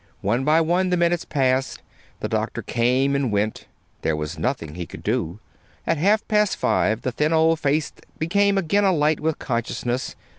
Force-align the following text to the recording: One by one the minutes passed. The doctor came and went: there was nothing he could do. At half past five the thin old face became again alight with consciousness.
One 0.21 0.43
by 0.43 0.61
one 0.61 0.89
the 0.89 0.97
minutes 0.97 1.25
passed. 1.25 1.83
The 2.21 2.27
doctor 2.27 2.63
came 2.63 3.15
and 3.15 3.31
went: 3.31 3.67
there 4.01 4.15
was 4.15 4.39
nothing 4.39 4.73
he 4.73 4.87
could 4.87 5.03
do. 5.03 5.37
At 5.85 5.99
half 5.99 6.27
past 6.27 6.57
five 6.57 7.03
the 7.03 7.11
thin 7.11 7.33
old 7.33 7.59
face 7.59 7.93
became 8.17 8.57
again 8.57 8.83
alight 8.83 9.19
with 9.19 9.37
consciousness. 9.37 10.15